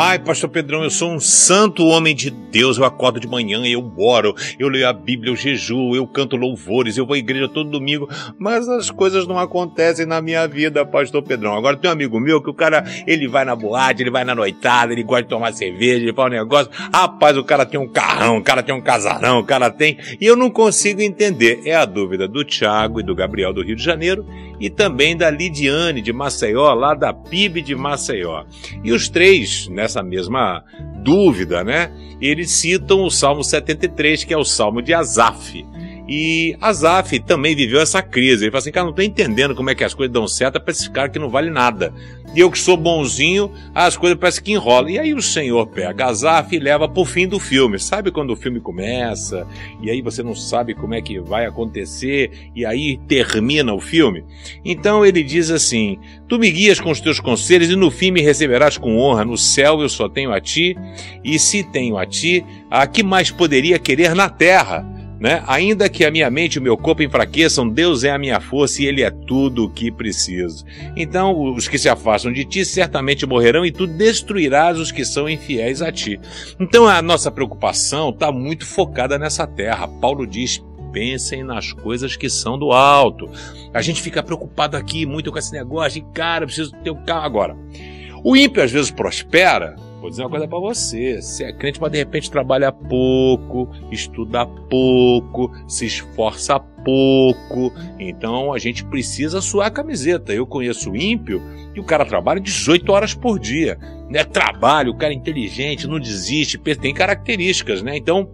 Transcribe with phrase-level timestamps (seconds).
[0.00, 2.78] Ai, pastor Pedrão, eu sou um santo homem de Deus.
[2.78, 6.96] Eu acordo de manhã, eu oro, eu leio a Bíblia, eu jejuo, eu canto louvores,
[6.96, 8.08] eu vou à igreja todo domingo,
[8.38, 11.56] mas as coisas não acontecem na minha vida, pastor Pedrão.
[11.56, 14.36] Agora tem um amigo meu que o cara, ele vai na boate, ele vai na
[14.36, 16.70] noitada, ele gosta de tomar cerveja, ele faz um negócio.
[16.94, 19.98] Rapaz, o cara tem um carrão, o cara tem um casarão, o cara tem.
[20.20, 21.62] E eu não consigo entender.
[21.64, 24.24] É a dúvida do Tiago e do Gabriel do Rio de Janeiro
[24.60, 28.44] e também da Lidiane de Maceió, lá da PIB de Maceió.
[28.82, 30.64] E os três, nessa mesma
[31.02, 31.90] dúvida, né?
[32.20, 35.64] Eles citam o Salmo 73, que é o Salmo de Asaf.
[36.08, 38.44] E Azaf também viveu essa crise.
[38.44, 40.72] Ele falou assim, cara, não tô entendendo como é que as coisas dão certo para
[40.72, 41.92] esse cara que não vale nada.
[42.34, 44.90] E eu que sou bonzinho, as coisas parecem que enrolam.
[44.90, 47.78] E aí o senhor pega Azaf e leva pro fim do filme.
[47.78, 49.46] Sabe quando o filme começa?
[49.82, 52.50] E aí você não sabe como é que vai acontecer.
[52.54, 54.24] E aí termina o filme.
[54.64, 58.22] Então ele diz assim, tu me guias com os teus conselhos e no fim me
[58.22, 59.26] receberás com honra.
[59.26, 60.74] No céu eu só tenho a ti.
[61.22, 64.97] E se tenho a ti, a que mais poderia querer na terra?
[65.18, 65.42] Né?
[65.46, 68.82] Ainda que a minha mente e o meu corpo enfraqueçam, Deus é a minha força
[68.82, 70.64] e Ele é tudo o que preciso.
[70.96, 75.28] Então, os que se afastam de ti certamente morrerão e tu destruirás os que são
[75.28, 76.20] infiéis a ti.
[76.60, 79.88] Então, a nossa preocupação está muito focada nessa terra.
[79.88, 83.30] Paulo diz: pensem nas coisas que são do alto.
[83.72, 87.56] A gente fica preocupado aqui muito com esse negócio cara, preciso ter um carro agora.
[88.24, 91.90] O ímpio às vezes prospera Vou dizer uma coisa para você: você é crente, mas
[91.90, 97.72] de repente trabalha pouco, estuda pouco, se esforça pouco.
[97.98, 100.32] Então a gente precisa suar a camiseta.
[100.32, 101.42] Eu conheço ímpio
[101.74, 103.78] e o cara trabalha 18 horas por dia.
[104.08, 104.24] Né?
[104.24, 107.96] Trabalho, o cara é inteligente, não desiste, tem características, né?
[107.96, 108.30] Então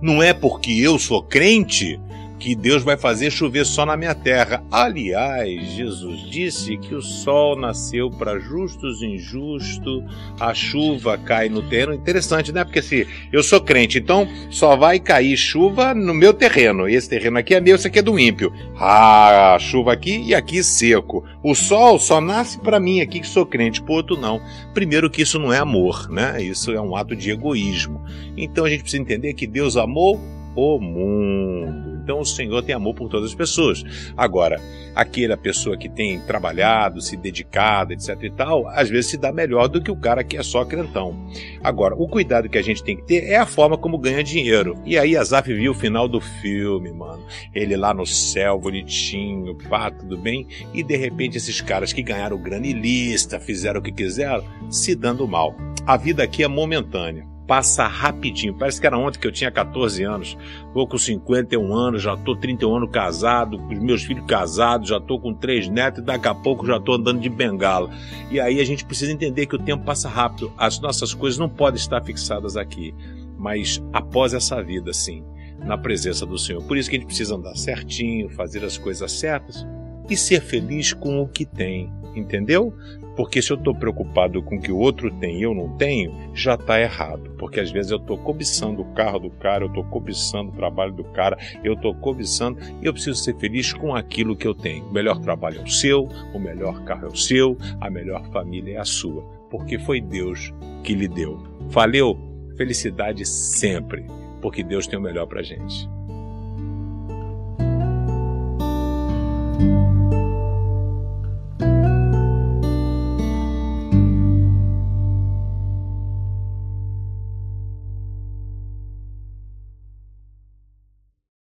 [0.00, 2.00] não é porque eu sou crente
[2.38, 4.62] que Deus vai fazer chover só na minha terra.
[4.70, 10.04] Aliás, Jesus disse que o sol nasceu para justos e injustos,
[10.38, 11.94] a chuva cai no terreno.
[11.94, 12.64] Interessante, né?
[12.64, 16.88] Porque se eu sou crente, então só vai cair chuva no meu terreno.
[16.88, 18.52] Esse terreno aqui é meu, esse aqui é do ímpio.
[18.78, 21.24] Ah, chuva aqui e aqui seco.
[21.42, 24.40] O sol só nasce para mim aqui que sou crente, por outro não.
[24.72, 26.42] Primeiro que isso não é amor, né?
[26.42, 28.02] Isso é um ato de egoísmo.
[28.36, 30.20] Então a gente precisa entender que Deus amou
[30.54, 31.97] o mundo.
[32.08, 33.84] Então o Senhor tem amor por todas as pessoas.
[34.16, 34.58] Agora,
[34.94, 39.68] aquela pessoa que tem trabalhado, se dedicado, etc e tal, às vezes se dá melhor
[39.68, 41.28] do que o cara que é só crentão.
[41.62, 44.74] Agora, o cuidado que a gente tem que ter é a forma como ganha dinheiro.
[44.86, 47.22] E aí Azaf viu o final do filme, mano.
[47.54, 50.46] Ele lá no céu, bonitinho, pá, tudo bem.
[50.72, 55.28] E de repente esses caras que ganharam grana ilícita, fizeram o que quiseram, se dando
[55.28, 55.54] mal.
[55.86, 58.54] A vida aqui é momentânea passa rapidinho.
[58.54, 60.36] Parece que era ontem que eu tinha 14 anos.
[60.74, 65.00] Vou com 51 anos, já tô 31 anos casado, com os meus filhos casados, já
[65.00, 67.90] tô com três netos e daqui a pouco já tô andando de bengala.
[68.30, 70.52] E aí a gente precisa entender que o tempo passa rápido.
[70.58, 72.94] As nossas coisas não podem estar fixadas aqui,
[73.38, 75.24] mas após essa vida, sim,
[75.58, 76.62] na presença do Senhor.
[76.64, 79.66] Por isso que a gente precisa andar certinho, fazer as coisas certas
[80.10, 82.74] e ser feliz com o que tem, entendeu?
[83.16, 86.14] Porque se eu estou preocupado com o que o outro tem e eu não tenho,
[86.34, 87.34] já está errado.
[87.38, 90.92] Porque às vezes eu estou cobiçando o carro do cara, eu estou cobiçando o trabalho
[90.92, 94.84] do cara, eu estou cobiçando e eu preciso ser feliz com aquilo que eu tenho.
[94.86, 98.76] O melhor trabalho é o seu, o melhor carro é o seu, a melhor família
[98.76, 99.22] é a sua.
[99.50, 100.52] Porque foi Deus
[100.84, 101.42] que lhe deu.
[101.68, 102.16] Valeu?
[102.56, 104.06] Felicidade sempre,
[104.40, 105.97] porque Deus tem o melhor para gente.